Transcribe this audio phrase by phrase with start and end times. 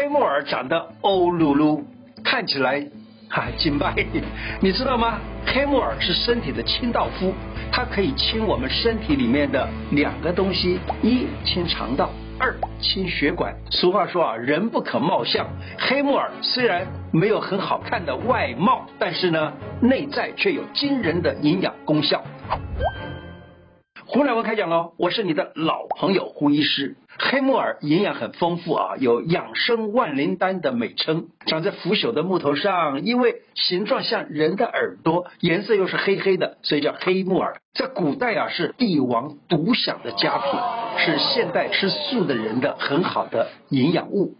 [0.00, 1.82] 黑木耳长得欧噜噜，
[2.24, 2.86] 看起来
[3.28, 3.94] 哈金拜，
[4.62, 5.18] 你知道吗？
[5.44, 7.34] 黑木耳是身体的清道夫，
[7.70, 12.08] 它可以清我们身体里面的两个东西：一清肠道，
[12.38, 13.54] 二清血管。
[13.68, 15.46] 俗话说啊，人不可貌相。
[15.78, 22.24] 黑木耳虽然没有很好看的外貌，但是呢，内在却有惊人的营养功效。
[24.12, 26.96] 胡乃文开讲喽，我是你的老朋友胡医师。
[27.16, 31.28] 黑木耳营养很丰富啊，有养生万灵丹的美称。
[31.46, 37.60] 长在腐朽的木头上，因为形状像人的耳朵，颜色又是黑黑的，所以叫黑木耳。
[37.72, 40.58] 在古代啊，是帝王独享的佳品，
[40.98, 44.34] 是现代吃素的人的很好的营养物。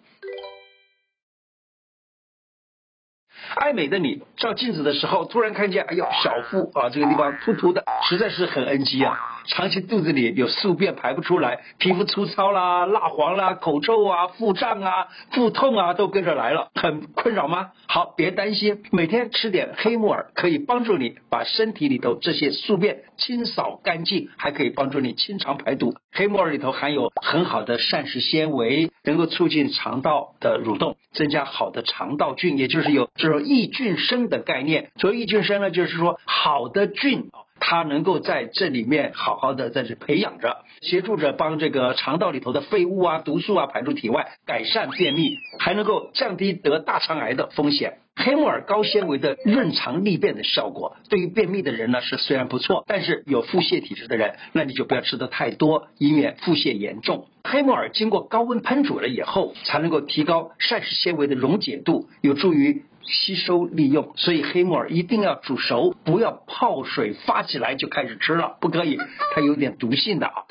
[3.54, 9.36] 爱美的你照镜子的时候，突然看见，哎呦，小腹啊，这个地方突突的，实在是很 NG 啊。
[9.46, 17.70] 长期肚子里有宿便排不出来，皮肤粗糙啦、蜡黄啦、口臭啊、腹胀啊、腹痛啊，都跟着来了，很困扰吗？
[17.86, 25.94] 好，别担心，每天吃点黑木耳可以帮助你把身体里头这些宿便清扫干净，还可以帮助你清肠排毒。
[26.12, 34.90] 黑木耳里头含有很好的膳食纤维，能够促进肠道的蠕动，增加好的肠道菌，也就是有这种益菌生的概念。
[34.96, 37.30] 所谓益菌生呢，就是说好的菌。
[37.60, 47.98] 它能够在这里面好好的在这培养着，协助着帮这个肠道里头的废物啊、毒素啊排出体外，改善便秘，还能够降低得大肠癌的风险。
[48.16, 57.28] 黑木耳高纤维的润肠利便的效果，对于便秘的人呢是虽然不错，但是有腹泻体质的人，那你就不要吃得太多，以免腹泻严重。
[57.44, 62.82] 黑木耳经过高温烹煮了以后，才能够提高膳食纤维的溶解度，有助于。
[63.02, 68.98] 吸收利用，所以黑木耳一定要煮熟，不要泡水发起来就开始吃了，不可以，
[69.34, 70.44] 它有点毒性的啊。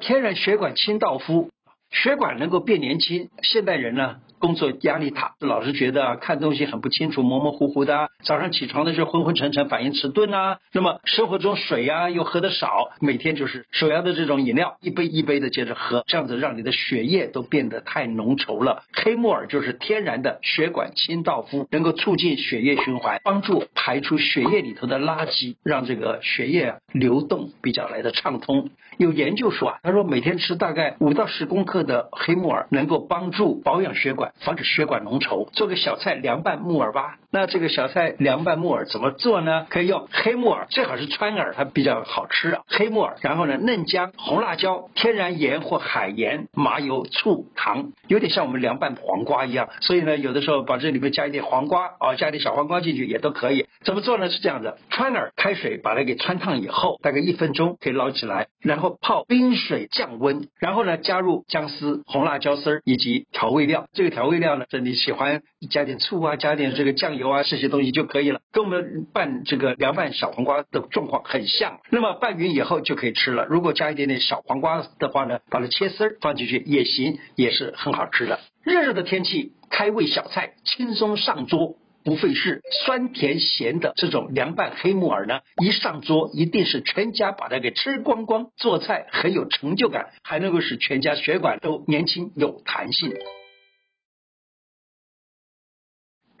[0.00, 1.50] 天然血管清道夫，
[1.90, 4.16] 血管能够变年轻，现代人呢？
[4.38, 8.10] 工作压力大，老是觉得看东西很不清楚，模模糊糊的。
[8.22, 10.58] 早上起床的时候昏昏沉沉，反应迟钝啊。
[10.74, 18.82] 那么生活中水呀、啊、又喝的少，每天就是手摇的这种饮料，一杯一杯的接着喝，这样子让你的血液都变得太浓稠了。
[18.92, 28.68] 黑木耳就是天然的血管清道夫，能够促进血液循环，帮助排出血液里头的垃圾，让这个血液流动比较来的畅通。
[28.98, 34.32] 有研究说啊，他说每天吃大概五到十公克的黑木耳，能够帮助保养血管。
[34.40, 37.18] 防止血管浓稠，做个小菜凉拌木耳吧。
[37.30, 39.66] 那这个小菜凉拌木耳怎么做呢？
[39.68, 42.62] 可以用黑木耳，最好是川耳，它比较好吃啊。
[42.68, 49.68] 黑木耳，然后呢，嫩姜、红辣椒、天然盐或海盐、麻油、醋、糖，有点像我们凉拌黄瓜一样。
[49.80, 53.66] 所以呢，有的时候把这里面加一点黄瓜啊，加一点小黄瓜进去也都可以。
[53.84, 54.30] 怎么做呢？
[54.30, 63.88] 是这样的：川耳开水把它给汆烫以后，大概一分钟可以捞起来，然后泡冰水降温，然后呢，加入姜丝、红辣椒丝以及调味料。
[63.92, 68.40] 这个调味料呢，这你喜欢加点醋啊，加点这个酱油啊，这些东西就可以了。
[68.52, 71.80] 跟我们拌这个凉拌小黄瓜的状况很像。
[71.90, 73.44] 那么拌匀以后就可以吃了。
[73.46, 78.40] 如果加一点点小黄瓜的话呢，把它切丝放进去也行，也是很好吃的。
[78.62, 81.76] 热热的天气，开胃小菜，轻松上桌。
[82.06, 88.46] 不费事，酸甜咸的这种凉拌黑木耳呢，一上桌一定是全家把它给吃光光。
[88.56, 93.12] 做菜很有成就感，还能够使全家血管都年轻有弹性。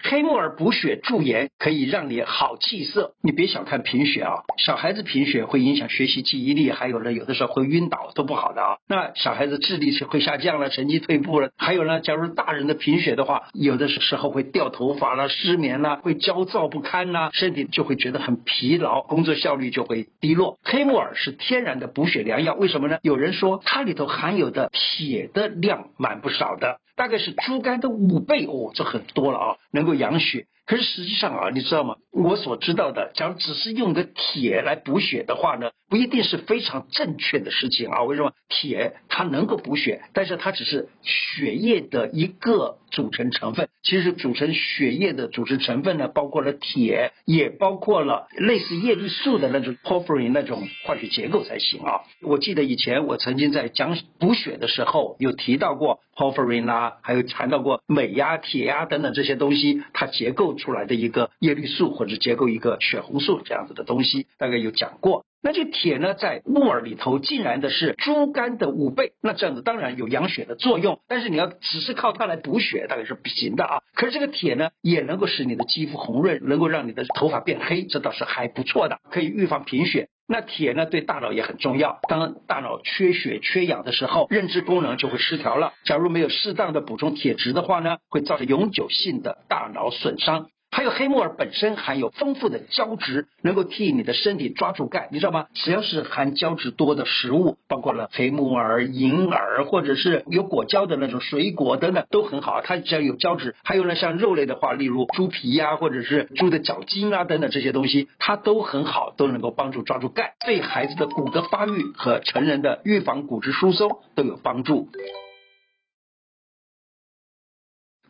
[0.08, 3.14] 黑木耳补血助颜，可以让你好气色。
[3.24, 8.76] 你别小看贫血啊，小孩子贫血会影响学习记忆力，还有呢，有的时候会晕倒，都不好的啊。
[8.88, 11.50] 那小孩子智力是会下降了，成绩退步了。
[11.56, 20.56] 还有呢，假如大人的贫血的话，有的时候会掉头发了，失眠了，会焦躁不堪呐，身体就会觉得很疲劳，工作效率就会低落。
[20.62, 22.98] 黑木耳是天然的补血良药，为什么呢？
[23.02, 26.78] 有人说它里头含有的铁的量蛮不少的。
[26.96, 30.46] 大概是猪肝的五倍哦，这很多了啊，能够养血。
[30.66, 31.94] 可是实际上啊，你知道吗？
[32.10, 38.02] 我所知道的，假如只是用个铁来补血的话呢，不一定是非常正确的事情啊。
[38.02, 38.32] 为什么？
[38.48, 43.68] 铁它能够补血，但是它只是血液的一个组成成分。
[43.84, 52.00] 其实组成血液的组成成分呢，包括了铁，也包括了类似叶绿素的那种 porphyrin 那种化学结构才行啊。
[52.22, 60.56] 我记得以前我曾经在讲补血的时候，有提到过 porphyrin 啦，还有谈到过镁呀、铁呀等等这些东西，它结构。
[60.56, 65.24] 出来的一个叶绿素或者结构一个血红素这样子的东西，大概有讲过。
[65.42, 73.82] 那这铁呢，在木耳里头竟然的是猪肝的五倍，那这样子当然有养血的作用，但是你要只是靠它来补血，大概是不行的啊。
[73.94, 80.08] 可是这个铁呢，也能够使你的肌肤红润，能够让你的头发变黑，这倒是还不错的，可以预防贫血。
[80.28, 82.00] 那铁呢，对大脑也很重要。
[82.08, 85.72] 当大脑缺血、缺氧的时候，认知功能就会失调了。
[85.84, 90.48] 假如没有适当的补充铁质的话呢，会造成永久性的大脑损伤。
[90.76, 95.46] 还有黑木耳本身含有丰富的胶质，能够替你的身体抓住钙，你知道吗？
[95.54, 102.60] 只要是含胶质多的食物，包括了黑木耳、银耳，或者是有果胶的那种水果等等，都很好。
[102.60, 114.90] 它只要有胶质，还有呢，像肉类的话，例如猪皮呀、啊，或者是猪的脚筋啊等等这些东西，它都很好，都能够帮助抓住钙，对孩子的骨骼发育和成人的预防骨质疏松都有帮助。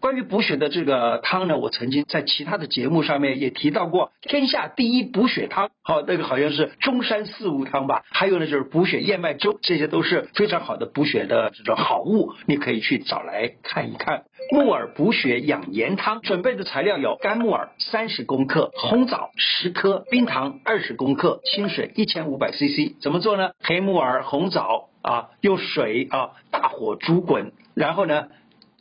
[0.07, 14.23] 关于补血的这个汤呢，我曾经在其他的节目上面也提到过，天下第一补血汤，好，那个好像是中山四物汤吧，还有呢就是补血燕麦粥，这些都是非常好的补血的这种好物，你可以去找来看一看。
[14.53, 22.95] 木耳补血养颜汤，准备的材料有干木耳三十公克、红枣十颗、冰糖二十公克、清水一千五百 CC。
[23.01, 23.51] 怎么做呢？
[23.61, 28.29] 黑木耳、红枣啊，用水啊大火煮滚，然后呢。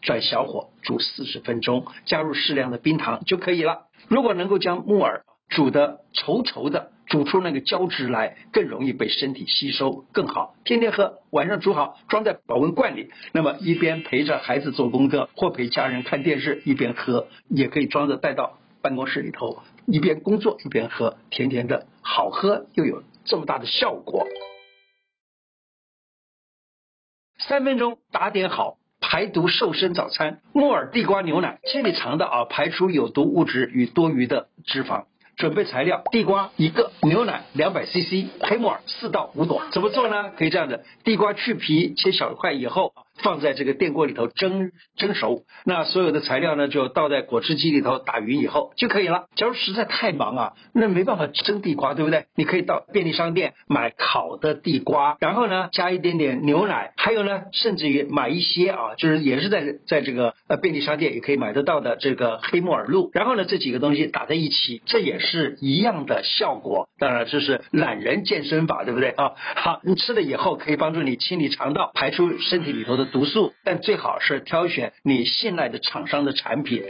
[0.05, 3.87] 转小火煮四十分钟，加入适量的冰糖就可以了。
[4.07, 10.55] 如果能够将木耳煮得稠稠的，煮出那个胶质来，更容易被身体吸收，更好。
[10.63, 13.11] 天天喝，晚上煮好，装在保温罐里。
[13.33, 24.27] 那么一边陪着孩子做功课，或陪家人看电视，一边喝，也可以装着带到办公室里头，一边工作一边喝，甜甜的，好喝又有这么大的效果。
[27.39, 28.77] 三分钟打点好。
[29.15, 35.05] 排毒瘦身早餐：木耳地瓜牛奶，清理肠道啊，排除有毒物质与多余的脂肪。
[35.37, 39.61] 准备材料：地瓜一个，牛奶两百 CC，黑木耳四到五朵。
[39.71, 40.31] 怎么做呢？
[40.37, 42.91] 可以这样子：地瓜去皮，切小块以后。
[43.23, 49.25] 放在这个电锅里头蒸蒸熟，那所有的材料呢，就倒在果汁机里头打匀以后就可以了。
[49.35, 52.25] 假如实在太忙啊，那没办法蒸地瓜，对不对？
[52.35, 66.89] 你可以到便利商店买烤的地瓜，然后呢加一点点牛奶，还有呢甚至于买一些啊，就是也是在在这个呃便利商店也可以买得到的这个黑木耳露，然后呢这几个东西打在一起，这也是一样的效果。
[66.99, 69.31] 当然这是懒人健身法，对不对啊？
[69.55, 73.04] 好，你吃了以后可以帮助你清理肠道，排出身体里头的。
[73.11, 76.83] 毒素，但最好是挑选你信赖的厂商的产品。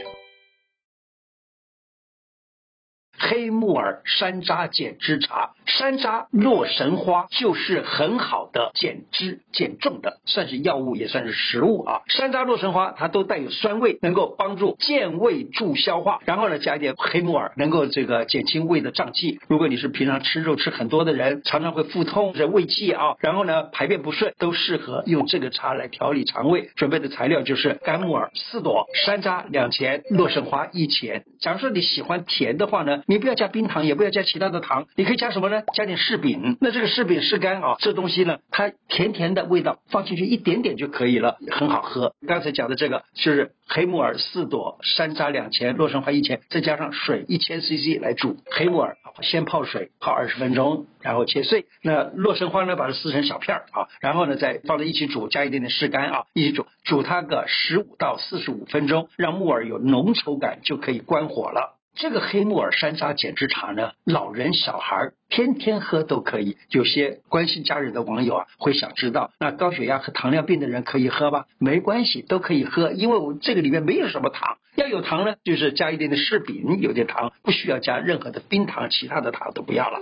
[3.28, 12.02] 黑木耳山楂减脂茶，山楂、洛神花就是很好的减脂减重的，算是药物也算是食物啊。
[12.06, 16.20] 山楂、洛神花它都带有酸味，能够帮助健胃助消化。
[16.24, 19.40] 然后呢，加一点黑木耳，能够这个减轻胃的胀气。
[19.48, 26.70] 如果你是平常吃肉吃很多的人，常常会腹痛、这胃气啊，然后呢排便不顺，都适合用这个茶来调理肠胃。
[26.76, 31.24] 准备的材料就是干木耳四朵，山楂两钱，洛神花一钱。
[31.40, 35.62] 假如说你喜欢甜的话呢，你你不要加冰糖，也不要加其他的糖，你可以加什么呢？
[35.72, 36.58] 加点柿饼。
[36.60, 42.12] 那这个柿饼柿干啊，这东西呢，它甜甜的味道，放进去一点点就可以了，很好喝。
[42.28, 48.36] 刚才讲的这个就是黑木耳四朵，山楂两钱，洛神花一钱，再加上水一千 CC 来煮。
[48.50, 51.64] 黑木耳先泡水泡二十分钟，然后切碎。
[51.82, 61.75] 那洛神花呢，把它撕成小片儿啊，然后呢再放在一起煮，加一点点柿干啊，一起煮，煮它个十五到四十五分钟，让木耳有浓稠感，就可以关火了。
[61.96, 66.58] 这个黑木耳山楂减脂茶呢，老人小孩天天喝都可以。
[66.68, 71.46] 有些关心家人的网友啊，会想知道，那高血压和糖尿病的人可以喝吗？
[71.58, 74.58] 没关系，都可以喝，因为我这个里面没有什么糖。
[74.74, 79.98] 要有糖呢，就是加一点点柿饼，有点糖，不需要加任何的冰糖，其他的糖都不要了。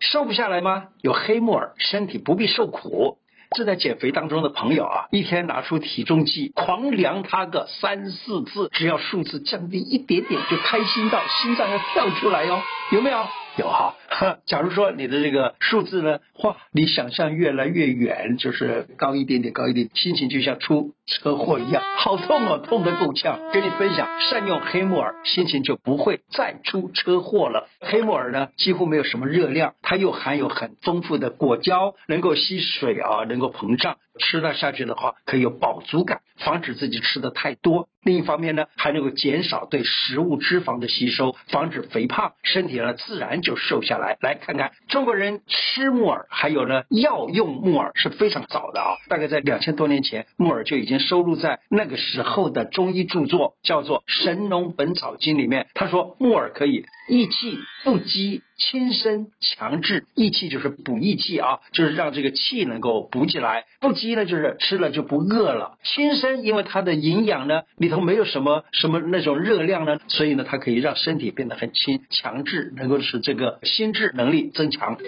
[0.00, 0.88] 瘦不下来吗？
[1.00, 3.17] 有黑木耳，身体不必受苦。
[3.56, 12.60] 正在减肥当中的朋友啊，一天拿出体重计狂量它个三四次，只要数字降低一点点，就开心到心脏要跳出来哟，
[12.92, 13.26] 有没有？
[13.58, 13.94] 有哈，
[14.46, 23.40] 假如说你的这个数字呢，哇，离想象越来越远，就是高一点点，高一点，心情就像出车祸一样，好痛哦，痛得够呛。
[23.52, 27.66] 跟你分享，善用黑木耳，心情就不会再出车祸了。
[27.80, 33.96] 黑木耳呢，几乎没有什么热量，它又含有很丰富的果胶，能够吸水啊，能够膨胀。
[34.18, 37.88] 吃了下去的话，可以有饱足感，防止自己吃的太多。
[38.02, 44.16] 另一方面呢，还能够减少对食物脂肪的吸收，防止肥胖，身体呢自然就瘦下来。
[44.20, 55.66] 来看看中国人吃木耳，还有呢药用木耳是非常早的啊，大概在两千多年前，木耳就已经收录在那个时候的中医著作，叫做《神农本草经》里面。
[55.74, 60.04] 他说木耳可以益气不积，轻身强志。
[60.14, 63.64] 益气就是补益气啊，就是让这个气能够补起来。
[63.80, 65.78] 不积呢，就是吃了就不饿了。
[65.82, 72.04] 轻身，因为它的营养呢里头没有什么什么那种热量呢，所以呢，它可以让身体变得很轻。
[72.10, 74.98] 强志能够使这个心智能力增强。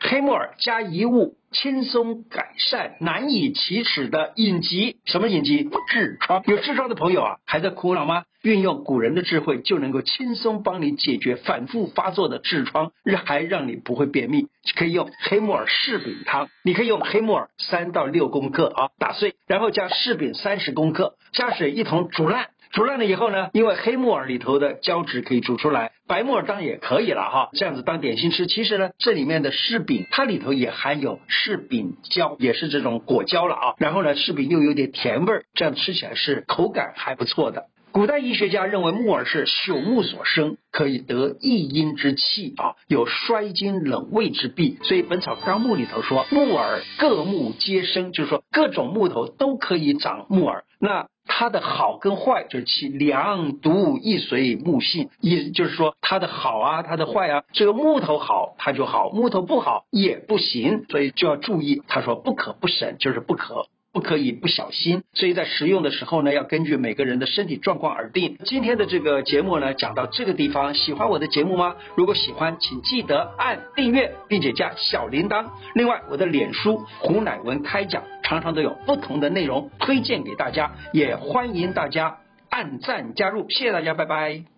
[0.00, 4.98] 黑木耳加一物，轻松改善难以启齿的隐疾。
[5.06, 5.64] 什么隐疾？
[5.64, 6.44] 痔疮。
[6.46, 8.24] 有痔疮的朋友啊，还在苦恼吗？
[8.42, 12.92] 运用古人的智慧，就能够轻松帮你解决反复发作的痔疮，
[13.24, 14.46] 还让你不会便秘。
[14.76, 16.48] 可以用黑木耳柿饼汤。
[16.62, 22.50] 你可以用黑木耳三到六公克啊，打碎，然后加柿饼三十公克，加水一同煮烂。
[22.70, 27.48] 煮烂了以后呢，因为黑木耳里头的胶质可以煮出来，白木耳当然也可以了哈。
[27.54, 33.74] 这样子当点心吃，其实呢，这里面的柿饼它里头也含有柿饼胶，也是这种果胶了啊。
[33.78, 37.64] 然后呢，柿饼又有点甜味儿，这样吃起来是口感还不错的。
[37.98, 44.78] 古代医学家认为木耳是朽木所生，可以得益阴之气啊，有衰精冷胃之弊。
[44.84, 50.62] 所以《本草纲目》里头说，木耳各木皆生，就是说各种木头都可以长木耳。
[50.78, 61.82] 那它的好跟坏，就是其良毒易随木性，也就是说它的好啊，它的坏啊，这个木头好它就好，木头不好也不行，所以就要注意。
[61.88, 63.66] 他说不可不审，就是不可。
[63.92, 68.36] 不可以不小心，所以在食用的时候呢，要根据每个人的身体状况而定。
[68.44, 71.76] 今天的这个节目呢，讲到这个地方，喜欢我的节目吗？
[71.96, 75.46] 如果喜欢，请记得按订阅，并且加小铃铛。
[75.74, 82.18] 另外，我的脸书胡乃文开讲，常常都有不同的内容推荐给大家，也欢迎大家
[82.50, 83.48] 按赞加入。
[83.48, 84.57] 谢谢大家，拜拜。